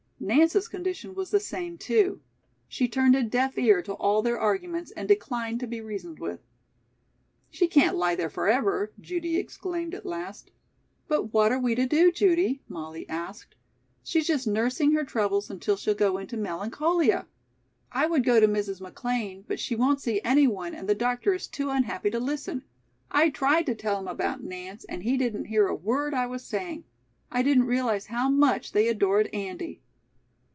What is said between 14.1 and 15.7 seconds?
just nursing her troubles